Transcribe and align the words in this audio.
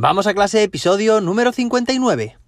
Vamos 0.00 0.28
a 0.28 0.32
clase, 0.32 0.62
episodio 0.62 1.20
número 1.20 1.50
59. 1.50 2.38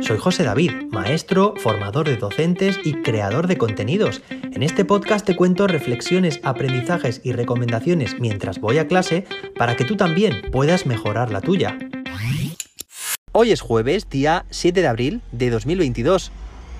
Soy 0.00 0.18
José 0.18 0.44
David, 0.44 0.70
maestro, 0.92 1.54
formador 1.56 2.06
de 2.06 2.16
docentes 2.16 2.78
y 2.84 3.02
creador 3.02 3.48
de 3.48 3.58
contenidos. 3.58 4.22
En 4.30 4.62
este 4.62 4.84
podcast 4.84 5.26
te 5.26 5.34
cuento 5.34 5.66
reflexiones, 5.66 6.38
aprendizajes 6.44 7.20
y 7.24 7.32
recomendaciones 7.32 8.20
mientras 8.20 8.60
voy 8.60 8.78
a 8.78 8.86
clase 8.86 9.26
para 9.56 9.74
que 9.74 9.84
tú 9.84 9.96
también 9.96 10.40
puedas 10.52 10.86
mejorar 10.86 11.32
la 11.32 11.40
tuya. 11.40 11.76
Hoy 13.32 13.50
es 13.50 13.62
jueves, 13.62 14.08
día 14.08 14.46
7 14.50 14.80
de 14.80 14.86
abril 14.86 15.22
de 15.32 15.50
2022. 15.50 16.30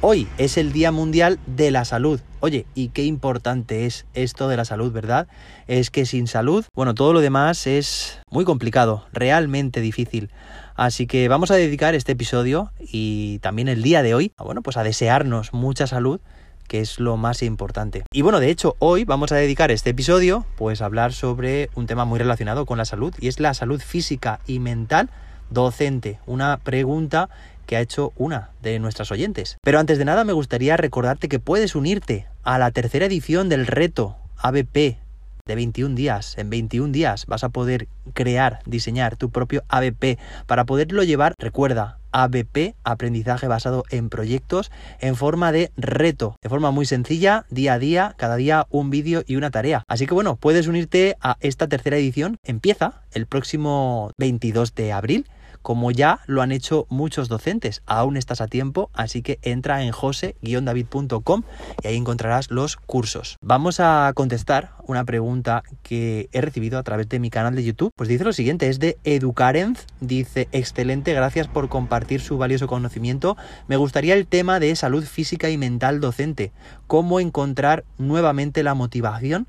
Hoy 0.03 0.29
es 0.39 0.57
el 0.57 0.73
Día 0.73 0.93
Mundial 0.93 1.41
de 1.49 1.73
la 1.73 1.85
Salud. 1.85 2.21
Oye, 2.41 2.65
y 2.75 2.89
qué 2.89 3.05
importante 3.05 3.85
es 3.85 4.07
esto 4.15 4.49
de 4.49 4.57
la 4.57 4.65
salud, 4.65 4.91
¿verdad? 4.93 5.29
Es 5.67 5.91
que 5.91 6.07
sin 6.07 6.27
salud, 6.27 6.65
bueno, 6.75 6.95
todo 6.95 7.13
lo 7.13 7.21
demás 7.21 7.67
es 7.67 8.19
muy 8.31 8.47
complicado, 8.47 9.05
realmente 9.13 9.83
difícil. 9.83 10.31
Así 10.75 11.07
que 11.07 11.29
vamos 11.29 11.51
a 11.51 11.57
dedicar 11.57 11.95
este 11.95 12.13
episodio 12.13 12.73
y 12.81 13.39
también 13.41 13.69
el 13.69 13.83
día 13.83 14.03
de 14.03 14.15
hoy, 14.15 14.33
bueno, 14.39 14.63
pues 14.63 14.79
a 14.79 14.83
desearnos 14.83 15.53
mucha 15.53 15.87
salud 15.87 16.21
que 16.67 16.81
es 16.81 17.01
lo 17.01 17.17
más 17.17 17.43
importante. 17.43 18.05
Y 18.13 18.23
bueno, 18.23 18.39
de 18.39 18.49
hecho, 18.49 18.77
hoy 18.79 19.05
vamos 19.05 19.33
a 19.33 19.37
dedicar 19.37 19.73
este 19.73 19.91
episodio 19.91 20.47
pues 20.57 20.81
a 20.81 20.87
hablar 20.87 21.13
sobre 21.13 21.69
un 21.75 21.87
tema 21.87 22.05
muy 22.05 22.21
relacionado 22.21 22.65
con 22.65 22.79
la 22.79 22.85
salud 22.85 23.13
y 23.19 23.27
es 23.27 23.41
la 23.41 23.55
salud 23.55 23.83
física 23.85 24.39
y 24.47 24.61
mental 24.61 25.11
docente. 25.51 26.21
Una 26.27 26.59
pregunta 26.59 27.29
que 27.71 27.77
ha 27.77 27.81
hecho 27.81 28.13
una 28.17 28.51
de 28.63 28.81
nuestras 28.81 29.13
oyentes. 29.13 29.57
Pero 29.63 29.79
antes 29.79 29.97
de 29.97 30.05
nada 30.05 30.25
me 30.25 30.33
gustaría 30.33 30.77
recordarte 30.77 31.29
que 31.29 31.39
puedes 31.39 31.77
unirte 31.77 32.27
a 32.43 32.59
la 32.59 32.73
tercera 32.73 33.07
edición 33.07 33.49
del 33.49 33.69
reto 33.69 34.17
ABP 34.39 34.99
de 35.47 35.55
21 35.55 35.95
días. 35.95 36.37
En 36.37 36.51
21 36.51 36.91
días 36.91 37.27
vas 37.27 37.45
a 37.45 37.51
poder 37.51 37.87
crear, 38.13 38.59
diseñar 38.67 39.17
tu 39.17 39.31
propio 39.31 39.63
ABP. 39.69 40.19
Para 40.49 40.65
poderlo 40.65 41.05
llevar, 41.05 41.35
recuerda, 41.39 42.01
ABP, 42.11 42.75
aprendizaje 42.83 43.47
basado 43.47 43.85
en 43.91 44.09
proyectos, 44.09 44.73
en 44.99 45.15
forma 45.15 45.53
de 45.53 45.71
reto, 45.77 46.35
de 46.43 46.49
forma 46.49 46.73
muy 46.73 46.87
sencilla, 46.87 47.47
día 47.51 47.75
a 47.75 47.79
día, 47.79 48.15
cada 48.17 48.35
día 48.35 48.67
un 48.71 48.91
vídeo 48.91 49.23
y 49.29 49.37
una 49.37 49.53
tarea. 49.53 49.85
Así 49.87 50.09
que 50.09 50.15
bueno, 50.15 50.35
puedes 50.35 50.67
unirte 50.67 51.17
a 51.21 51.37
esta 51.39 51.69
tercera 51.69 51.99
edición. 51.99 52.37
Empieza 52.43 53.03
el 53.13 53.27
próximo 53.27 54.11
22 54.19 54.75
de 54.75 54.91
abril 54.91 55.27
como 55.63 55.91
ya 55.91 56.21
lo 56.27 56.43
han 56.43 56.53
hecho 56.53 56.87
muchos 56.89 57.29
docentes. 57.29 57.83
Aún 57.87 58.17
estás 58.17 58.41
a 58.41 58.49
tiempo, 58.49 58.91
así 58.93 59.23
que 59.23 59.39
entra 59.43 59.83
en 59.83 59.93
jose-david.com 59.93 61.43
y 61.83 61.87
ahí 61.87 61.97
encontrarás 61.97 62.51
los 62.51 62.77
cursos. 62.77 63.37
Vamos 63.43 63.81
a 63.81 64.13
contestar 64.15 64.73
una 64.87 65.05
pregunta 65.05 65.63
que 65.83 66.29
he 66.33 66.41
recibido 66.41 66.79
a 66.79 66.83
través 66.83 67.09
de 67.09 67.19
mi 67.19 67.31
canal 67.31 67.55
de 67.55 67.65
YouTube. 67.65 67.93
Pues 67.97 68.09
dice 68.09 68.25
lo 68.25 68.33
siguiente, 68.33 68.69
es 68.69 68.79
de 68.79 68.99
Educarenz, 69.05 69.87
dice, 70.01 70.49
excelente, 70.53 71.15
gracias 71.15 71.49
por 71.49 71.69
compartir 71.69 72.21
su 72.21 72.39
valioso 72.39 72.67
conocimiento. 72.67 73.37
Me 73.69 73.77
gustaría 73.77 74.15
el 74.15 74.27
tema 74.27 74.61
de 74.61 74.75
salud 74.77 75.05
física 75.05 75.51
y 75.51 75.59
mental 75.59 76.01
docente, 76.01 76.53
cómo 76.87 77.21
encontrar 77.21 77.85
nuevamente 77.99 78.63
la 78.63 78.75
motivación 78.75 79.47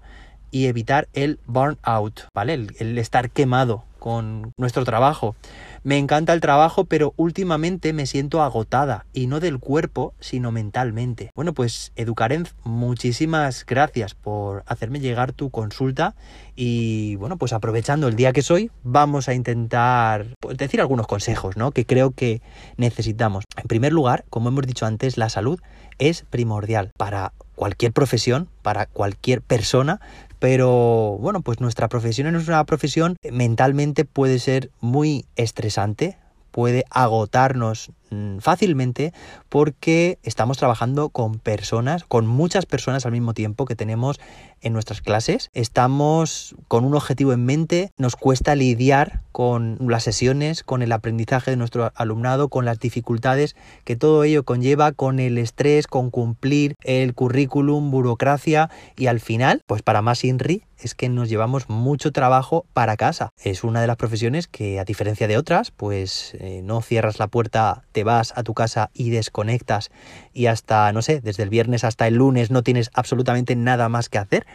y 0.52 0.66
evitar 0.66 1.08
el 1.14 1.40
burnout, 1.48 2.28
¿vale? 2.34 2.54
El, 2.54 2.76
el 2.80 2.98
estar 2.98 3.30
quemado 3.30 3.86
con 4.02 4.52
nuestro 4.58 4.84
trabajo. 4.84 5.36
Me 5.84 6.00
encanta 6.00 6.34
el 6.34 6.42
trabajo, 6.42 6.86
pero 6.86 7.14
últimamente 7.18 7.94
me 7.94 8.08
siento 8.08 8.42
agotada, 8.42 9.06
y 9.14 9.28
no 9.28 9.40
del 9.40 9.60
cuerpo, 9.60 10.16
sino 10.20 10.52
mentalmente. 10.52 11.30
Bueno, 11.36 11.54
pues 11.54 11.92
Educarenz, 11.96 12.56
muchísimas 12.64 13.64
gracias 13.64 14.16
por 14.16 14.64
hacerme 14.66 15.02
llegar 15.02 15.34
tu 15.34 15.52
consulta 15.52 16.16
y 16.56 17.16
bueno, 17.18 17.38
pues 17.38 17.54
aprovechando 17.54 18.08
el 18.08 18.16
día 18.16 18.34
que 18.34 18.42
soy, 18.42 18.72
vamos 18.84 19.30
a 19.30 19.36
intentar 19.36 20.26
pues, 20.40 20.58
decir 20.58 20.82
algunos 20.82 21.06
consejos, 21.06 21.56
¿no? 21.56 21.72
Que 21.72 21.86
creo 21.86 22.10
que 22.10 22.42
necesitamos. 22.78 23.44
En 23.56 23.68
primer 23.68 23.94
lugar, 23.94 24.26
como 24.32 24.50
hemos 24.50 24.66
dicho 24.66 24.88
antes, 24.88 25.16
la 25.18 25.30
salud 25.30 25.60
es 26.00 26.26
primordial 26.28 26.90
para 26.98 27.34
cualquier 27.62 27.94
profesión, 27.94 28.50
para 28.64 28.88
cualquier 28.88 29.44
persona, 29.44 30.02
pero 30.40 31.20
bueno, 31.20 31.42
pues 31.42 31.60
nuestra 31.60 31.90
profesión 31.90 32.36
es 32.36 32.48
una 32.48 32.66
profesión 32.66 33.18
mentalmente 33.32 34.04
puede 34.04 34.40
ser 34.40 34.72
muy 34.80 35.26
estresante, 35.36 36.18
puede 36.50 36.86
agotarnos 36.90 37.92
fácilmente 38.40 39.14
porque 39.50 40.20
estamos 40.24 40.58
trabajando 40.58 41.10
con 41.10 41.40
personas, 41.40 42.04
con 42.04 42.28
muchas 42.28 42.66
personas 42.66 43.06
al 43.06 43.12
mismo 43.12 43.34
tiempo 43.34 43.66
que 43.66 43.76
tenemos 43.76 44.20
en 44.62 44.74
nuestras 44.74 45.02
clases. 45.02 45.50
Estamos 45.54 46.56
con 46.68 46.86
un 46.86 46.96
objetivo 46.96 47.34
en 47.34 47.46
mente, 47.46 47.92
nos 47.98 48.16
cuesta 48.16 48.56
lidiar 48.56 49.22
con 49.32 49.78
las 49.82 50.04
sesiones, 50.04 50.64
con 50.64 50.82
el 50.82 50.92
aprendizaje 50.92 51.52
de 51.52 51.58
nuestro 51.58 51.92
alumnado, 51.96 52.50
con 52.50 52.66
las 52.66 52.80
dificultades 52.80 53.56
que 53.84 53.96
todo 53.96 54.24
ello 54.24 54.44
conlleva, 54.44 54.92
con 54.92 55.20
el 55.20 55.38
estrés, 55.38 55.88
con 55.88 56.12
cumplir 56.12 56.76
el 56.84 57.14
currículum, 57.14 57.92
burocracia 57.92 58.70
y 58.98 59.08
al 59.08 59.20
final, 59.20 59.62
pues 59.66 59.82
para 59.82 60.02
más 60.02 60.24
INRI, 60.24 60.64
es 60.84 60.96
que 60.96 61.10
nos 61.10 61.30
llevamos 61.30 61.70
mucho 61.70 62.12
trabajo 62.12 62.66
para 62.74 62.98
casa. 62.98 63.32
Es 63.38 63.64
una 63.64 63.82
de 63.82 63.88
las 63.88 63.98
profesiones 63.98 64.48
que, 64.48 64.80
a 64.80 64.84
diferencia 64.84 65.28
de 65.28 65.38
otras, 65.38 65.72
pues 65.72 66.36
eh, 66.40 66.62
no 66.64 66.82
cierras 66.82 67.20
la 67.20 67.28
puerta, 67.28 67.84
te 67.92 68.01
vas 68.04 68.34
a 68.36 68.44
tu 68.44 68.54
casa 68.54 68.90
y 68.94 69.10
desconectas 69.10 69.92
y 70.34 70.48
hasta, 70.48 70.92
no 70.92 71.02
sé, 71.02 71.22
desde 71.22 71.44
el 71.44 71.50
viernes 71.50 71.84
hasta 71.84 72.08
el 72.08 72.16
lunes 72.16 72.52
no 72.52 72.64
tienes 72.64 72.92
absolutamente 72.94 73.56
nada 73.56 73.90
más 73.90 74.10
que 74.10 74.18
hacer, 74.18 74.46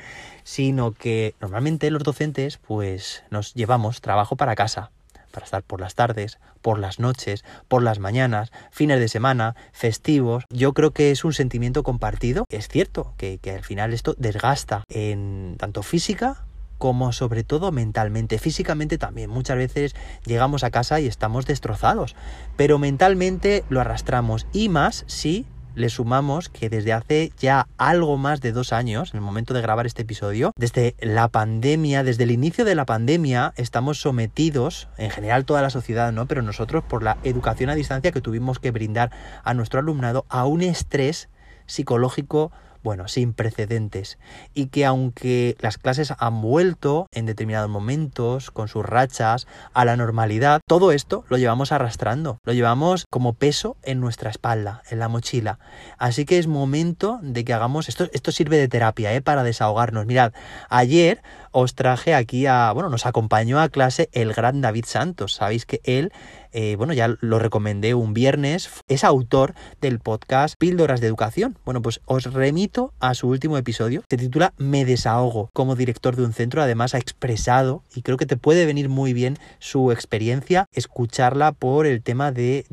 sino 0.44 0.92
que 0.92 1.34
normalmente 1.40 1.90
los 1.90 2.02
docentes 2.02 2.58
pues 2.58 3.24
nos 3.30 3.54
llevamos 3.54 4.00
trabajo 4.00 4.36
para 4.36 4.54
casa, 4.54 4.90
para 5.32 5.44
estar 5.44 5.62
por 5.62 5.80
las 5.80 5.94
tardes, 5.94 6.38
por 6.62 6.78
las 6.78 6.98
noches, 6.98 7.44
por 7.68 7.82
las 7.82 7.98
mañanas, 7.98 8.52
fines 8.70 9.00
de 9.00 9.08
semana, 9.08 9.54
festivos. 9.72 10.44
Yo 10.50 10.72
creo 10.72 10.92
que 10.92 11.10
es 11.10 11.24
un 11.24 11.32
sentimiento 11.32 11.82
compartido. 11.82 12.46
Es 12.48 12.68
cierto 12.68 13.12
que, 13.18 13.38
que 13.38 13.50
al 13.50 13.62
final 13.62 13.92
esto 13.92 14.14
desgasta 14.16 14.84
en 14.88 15.56
tanto 15.58 15.82
física 15.82 16.45
como 16.78 17.12
sobre 17.12 17.44
todo 17.44 17.72
mentalmente. 17.72 18.38
Físicamente 18.38 18.98
también 18.98 19.30
muchas 19.30 19.56
veces 19.56 19.94
llegamos 20.24 20.64
a 20.64 20.70
casa 20.70 21.00
y 21.00 21.06
estamos 21.06 21.46
destrozados, 21.46 22.16
pero 22.56 22.78
mentalmente 22.78 23.64
lo 23.68 23.80
arrastramos 23.80 24.46
y 24.52 24.68
más 24.68 25.04
si 25.06 25.46
le 25.76 25.90
sumamos 25.90 26.48
que 26.48 26.70
desde 26.70 26.94
hace 26.94 27.32
ya 27.38 27.68
algo 27.76 28.16
más 28.16 28.40
de 28.40 28.50
dos 28.50 28.72
años, 28.72 29.12
en 29.12 29.18
el 29.18 29.20
momento 29.20 29.52
de 29.52 29.60
grabar 29.60 29.86
este 29.86 30.02
episodio, 30.02 30.52
desde 30.56 30.96
la 31.00 31.28
pandemia, 31.28 32.02
desde 32.02 32.24
el 32.24 32.30
inicio 32.30 32.64
de 32.64 32.74
la 32.74 32.86
pandemia, 32.86 33.52
estamos 33.56 34.00
sometidos, 34.00 34.88
en 34.96 35.10
general 35.10 35.44
toda 35.44 35.60
la 35.60 35.70
sociedad, 35.70 36.12
¿no? 36.12 36.26
Pero 36.26 36.40
nosotros 36.40 36.82
por 36.82 37.02
la 37.02 37.18
educación 37.22 37.68
a 37.68 37.74
distancia 37.74 38.10
que 38.10 38.22
tuvimos 38.22 38.58
que 38.58 38.70
brindar 38.70 39.10
a 39.44 39.52
nuestro 39.52 39.78
alumnado, 39.78 40.24
a 40.30 40.46
un 40.46 40.62
estrés 40.62 41.28
psicológico 41.66 42.52
bueno, 42.86 43.08
sin 43.08 43.32
precedentes, 43.32 44.16
y 44.54 44.66
que 44.66 44.86
aunque 44.86 45.56
las 45.58 45.76
clases 45.76 46.14
han 46.16 46.40
vuelto 46.40 47.08
en 47.10 47.26
determinados 47.26 47.68
momentos, 47.68 48.52
con 48.52 48.68
sus 48.68 48.86
rachas, 48.86 49.48
a 49.72 49.84
la 49.84 49.96
normalidad, 49.96 50.60
todo 50.68 50.92
esto 50.92 51.24
lo 51.28 51.36
llevamos 51.36 51.72
arrastrando, 51.72 52.38
lo 52.44 52.52
llevamos 52.52 53.04
como 53.10 53.32
peso 53.32 53.76
en 53.82 53.98
nuestra 53.98 54.30
espalda, 54.30 54.84
en 54.88 55.00
la 55.00 55.08
mochila. 55.08 55.58
Así 55.98 56.24
que 56.26 56.38
es 56.38 56.46
momento 56.46 57.18
de 57.22 57.44
que 57.44 57.52
hagamos, 57.52 57.88
esto, 57.88 58.08
esto 58.12 58.30
sirve 58.30 58.56
de 58.56 58.68
terapia, 58.68 59.12
¿eh? 59.14 59.20
para 59.20 59.42
desahogarnos. 59.42 60.06
Mirad, 60.06 60.32
ayer 60.68 61.24
os 61.58 61.74
traje 61.74 62.14
aquí 62.14 62.44
a, 62.44 62.70
bueno, 62.72 62.90
nos 62.90 63.06
acompañó 63.06 63.58
a 63.58 63.70
clase 63.70 64.10
el 64.12 64.34
gran 64.34 64.60
David 64.60 64.84
Santos, 64.86 65.32
sabéis 65.32 65.64
que 65.64 65.80
él 65.84 66.12
eh, 66.58 66.76
bueno, 66.76 66.94
ya 66.94 67.14
lo 67.20 67.38
recomendé 67.38 67.92
un 67.92 68.14
viernes, 68.14 68.70
es 68.88 69.04
autor 69.04 69.52
del 69.82 69.98
podcast 69.98 70.54
Píldoras 70.58 71.02
de 71.02 71.06
Educación. 71.06 71.58
Bueno, 71.66 71.82
pues 71.82 72.00
os 72.06 72.32
remito 72.32 72.94
a 72.98 73.12
su 73.12 73.28
último 73.28 73.58
episodio, 73.58 74.04
se 74.08 74.16
titula 74.16 74.54
Me 74.56 74.86
desahogo. 74.86 75.50
Como 75.52 75.76
director 75.76 76.16
de 76.16 76.24
un 76.24 76.32
centro, 76.32 76.62
además 76.62 76.94
ha 76.94 76.98
expresado, 76.98 77.82
y 77.94 78.00
creo 78.00 78.16
que 78.16 78.24
te 78.24 78.38
puede 78.38 78.64
venir 78.64 78.88
muy 78.88 79.12
bien 79.12 79.36
su 79.58 79.92
experiencia, 79.92 80.64
escucharla 80.72 81.52
por 81.52 81.84
el 81.84 82.02
tema 82.02 82.32
de, 82.32 82.64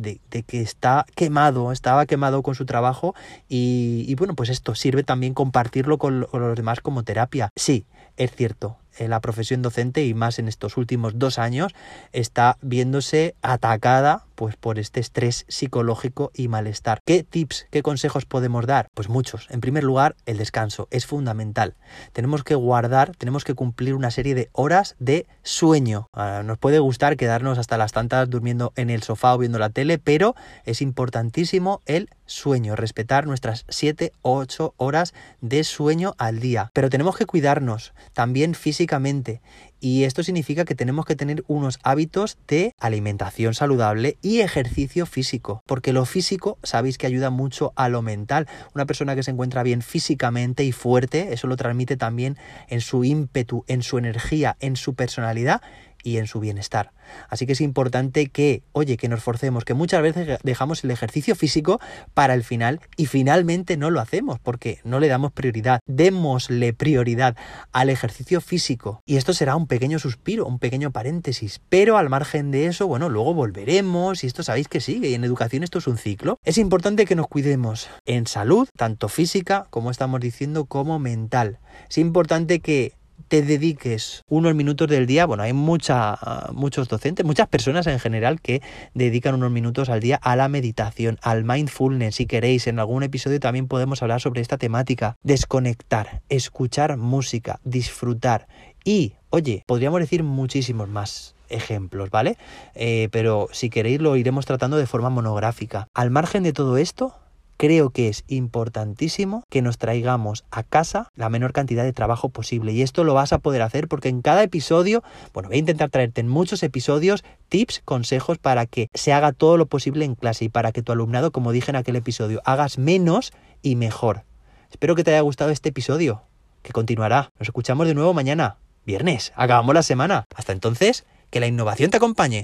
que 0.47 0.61
está 0.61 1.05
quemado, 1.13 1.73
estaba 1.73 2.05
quemado 2.05 2.41
con 2.41 2.55
su 2.55 2.65
trabajo 2.65 3.15
y, 3.49 4.15
bueno, 4.15 4.33
pues 4.33 4.47
esto 4.47 4.75
sirve 4.75 5.03
también 5.03 5.33
compartirlo 5.33 5.97
con 5.97 6.21
los 6.21 6.55
demás 6.55 6.79
como 6.79 7.03
terapia. 7.03 7.49
Sí, 7.57 7.85
es 8.17 8.31
cierto, 8.31 8.77
la 8.99 9.21
profesión 9.21 9.61
docente 9.61 10.05
y 10.05 10.13
más 10.13 10.39
en 10.39 10.47
estos 10.47 10.77
últimos 10.77 11.17
dos 11.17 11.39
años 11.39 11.73
está 12.11 12.57
viéndose 12.61 13.35
atacada 13.41 14.25
pues 14.35 14.55
por 14.55 14.79
este 14.79 14.99
estrés 14.99 15.45
psicológico 15.47 16.31
y 16.33 16.47
malestar. 16.47 16.99
¿Qué 17.05 17.23
tips, 17.23 17.67
qué 17.71 17.81
consejos 17.81 18.25
podemos 18.25 18.65
dar? 18.65 18.87
Pues 18.93 19.09
muchos. 19.09 19.47
En 19.49 19.61
primer 19.61 19.83
lugar, 19.83 20.15
el 20.25 20.37
descanso 20.37 20.87
es 20.91 21.05
fundamental. 21.05 21.75
Tenemos 22.11 22.43
que 22.43 22.55
guardar, 22.55 23.15
tenemos 23.15 23.43
que 23.43 23.53
cumplir 23.53 23.95
una 23.95 24.11
serie 24.11 24.35
de 24.35 24.49
horas 24.53 24.95
de 24.99 25.27
sueño. 25.43 26.07
Ah, 26.13 26.41
nos 26.43 26.57
puede 26.57 26.79
gustar 26.79 27.17
quedarnos 27.17 27.57
hasta 27.57 27.77
las 27.77 27.91
tantas 27.91 28.29
durmiendo 28.29 28.73
en 28.75 28.89
el 28.89 29.03
sofá 29.03 29.33
o 29.33 29.37
viendo 29.37 29.59
la 29.59 29.69
tele, 29.69 29.97
pero 29.99 30.35
es 30.65 30.81
importantísimo 30.81 31.81
el 31.85 32.09
sueño, 32.25 32.75
respetar 32.75 33.27
nuestras 33.27 33.65
7 33.69 34.11
o 34.21 34.37
8 34.37 34.73
horas 34.77 35.13
de 35.41 35.63
sueño 35.63 36.15
al 36.17 36.39
día. 36.39 36.71
Pero 36.73 36.89
tenemos 36.89 37.17
que 37.17 37.25
cuidarnos 37.25 37.93
también 38.13 38.55
físicamente 38.55 39.41
y 39.83 40.05
esto 40.05 40.23
significa 40.23 40.63
que 40.63 40.75
tenemos 40.75 41.05
que 41.05 41.17
tener 41.17 41.43
unos 41.47 41.77
hábitos 41.83 42.37
de 42.47 42.73
alimentación 42.79 43.53
saludable 43.53 44.17
y 44.33 44.41
ejercicio 44.41 45.05
físico, 45.05 45.61
porque 45.67 45.93
lo 45.93 46.05
físico 46.05 46.57
sabéis 46.63 46.97
que 46.97 47.05
ayuda 47.05 47.29
mucho 47.29 47.71
a 47.75 47.87
lo 47.87 48.01
mental. 48.01 48.47
Una 48.73 48.87
persona 48.87 49.15
que 49.15 49.21
se 49.21 49.29
encuentra 49.29 49.61
bien 49.61 49.83
físicamente 49.83 50.63
y 50.63 50.71
fuerte, 50.71 51.33
eso 51.33 51.45
lo 51.45 51.55
transmite 51.55 51.97
también 51.97 52.37
en 52.67 52.81
su 52.81 53.03
ímpetu, 53.03 53.63
en 53.67 53.83
su 53.83 53.99
energía, 53.99 54.57
en 54.59 54.75
su 54.75 54.95
personalidad 54.95 55.61
y 56.03 56.17
en 56.17 56.27
su 56.27 56.39
bienestar. 56.39 56.91
Así 57.29 57.45
que 57.45 57.53
es 57.53 57.61
importante 57.61 58.27
que, 58.27 58.63
oye, 58.71 58.97
que 58.97 59.09
nos 59.09 59.23
forcemos, 59.23 59.65
que 59.65 59.73
muchas 59.73 60.01
veces 60.01 60.39
dejamos 60.43 60.83
el 60.83 60.91
ejercicio 60.91 61.35
físico 61.35 61.79
para 62.13 62.33
el 62.33 62.43
final 62.43 62.81
y 62.97 63.07
finalmente 63.07 63.77
no 63.77 63.89
lo 63.89 63.99
hacemos 63.99 64.39
porque 64.39 64.79
no 64.83 64.99
le 64.99 65.07
damos 65.07 65.31
prioridad. 65.31 65.79
Démosle 65.85 66.73
prioridad 66.73 67.35
al 67.71 67.89
ejercicio 67.89 68.41
físico. 68.41 69.01
Y 69.05 69.17
esto 69.17 69.33
será 69.33 69.55
un 69.55 69.67
pequeño 69.67 69.99
suspiro, 69.99 70.45
un 70.45 70.59
pequeño 70.59 70.91
paréntesis. 70.91 71.61
Pero 71.69 71.97
al 71.97 72.09
margen 72.09 72.51
de 72.51 72.67
eso, 72.67 72.87
bueno, 72.87 73.09
luego 73.09 73.33
volveremos 73.33 74.23
y 74.23 74.27
esto 74.27 74.43
sabéis 74.43 74.67
que 74.67 74.81
sigue 74.81 75.09
y 75.09 75.13
en 75.13 75.23
educación 75.23 75.63
esto 75.63 75.79
es 75.79 75.87
un 75.87 75.97
ciclo. 75.97 76.37
Es 76.43 76.57
importante 76.57 77.05
que 77.05 77.15
nos 77.15 77.27
cuidemos 77.27 77.89
en 78.05 78.27
salud, 78.27 78.67
tanto 78.77 79.09
física, 79.09 79.65
como 79.69 79.91
estamos 79.91 80.19
diciendo, 80.19 80.65
como 80.65 80.99
mental. 80.99 81.59
Es 81.89 81.97
importante 81.97 82.59
que 82.59 82.93
te 83.27 83.41
dediques 83.41 84.23
unos 84.27 84.53
minutos 84.55 84.87
del 84.87 85.07
día, 85.07 85.25
bueno, 85.25 85.43
hay 85.43 85.53
mucha, 85.53 86.19
muchos 86.53 86.87
docentes, 86.87 87.25
muchas 87.25 87.47
personas 87.47 87.87
en 87.87 87.99
general 87.99 88.41
que 88.41 88.61
dedican 88.93 89.35
unos 89.35 89.51
minutos 89.51 89.89
al 89.89 90.01
día 90.01 90.17
a 90.17 90.35
la 90.35 90.49
meditación, 90.49 91.17
al 91.21 91.43
mindfulness, 91.43 92.15
si 92.15 92.25
queréis, 92.25 92.67
en 92.67 92.79
algún 92.79 93.03
episodio 93.03 93.39
también 93.39 93.67
podemos 93.67 94.01
hablar 94.01 94.21
sobre 94.21 94.41
esta 94.41 94.57
temática, 94.57 95.17
desconectar, 95.23 96.21
escuchar 96.29 96.97
música, 96.97 97.59
disfrutar 97.63 98.47
y, 98.83 99.13
oye, 99.29 99.63
podríamos 99.65 99.99
decir 99.99 100.23
muchísimos 100.23 100.89
más 100.89 101.35
ejemplos, 101.49 102.09
¿vale? 102.09 102.37
Eh, 102.75 103.09
pero 103.11 103.47
si 103.51 103.69
queréis 103.69 104.01
lo 104.01 104.15
iremos 104.15 104.45
tratando 104.45 104.77
de 104.77 104.87
forma 104.87 105.09
monográfica. 105.09 105.87
Al 105.93 106.11
margen 106.11 106.43
de 106.43 106.53
todo 106.53 106.77
esto, 106.77 107.15
creo 107.63 107.91
que 107.91 108.09
es 108.09 108.25
importantísimo 108.27 109.45
que 109.49 109.61
nos 109.61 109.77
traigamos 109.77 110.43
a 110.51 110.63
casa 110.63 111.07
la 111.15 111.29
menor 111.29 111.53
cantidad 111.53 111.85
de 111.85 111.93
trabajo 111.93 112.27
posible. 112.27 112.73
Y 112.73 112.81
esto 112.81 113.05
lo 113.05 113.13
vas 113.13 113.31
a 113.31 113.37
poder 113.37 113.61
hacer 113.61 113.87
porque 113.87 114.09
en 114.09 114.21
cada 114.21 114.43
episodio, 114.43 115.01
bueno, 115.33 115.47
voy 115.47 115.55
a 115.55 115.59
intentar 115.59 115.89
traerte 115.89 116.19
en 116.19 116.27
muchos 116.27 116.61
episodios 116.61 117.23
tips, 117.47 117.81
consejos 117.85 118.37
para 118.37 118.65
que 118.65 118.89
se 118.93 119.13
haga 119.13 119.31
todo 119.31 119.55
lo 119.55 119.67
posible 119.67 120.03
en 120.03 120.15
clase 120.15 120.43
y 120.43 120.49
para 120.49 120.73
que 120.73 120.81
tu 120.81 120.91
alumnado, 120.91 121.31
como 121.31 121.53
dije 121.53 121.71
en 121.71 121.77
aquel 121.77 121.95
episodio, 121.95 122.41
hagas 122.43 122.77
menos 122.77 123.31
y 123.61 123.77
mejor. 123.77 124.25
Espero 124.69 124.95
que 124.95 125.05
te 125.05 125.11
haya 125.11 125.21
gustado 125.21 125.49
este 125.49 125.69
episodio, 125.69 126.23
que 126.63 126.73
continuará. 126.73 127.31
Nos 127.39 127.47
escuchamos 127.47 127.87
de 127.87 127.93
nuevo 127.93 128.13
mañana, 128.13 128.57
viernes. 128.85 129.31
Acabamos 129.37 129.73
la 129.73 129.83
semana. 129.83 130.25
Hasta 130.35 130.51
entonces, 130.51 131.05
que 131.29 131.39
la 131.39 131.47
innovación 131.47 131.91
te 131.91 131.95
acompañe. 131.95 132.41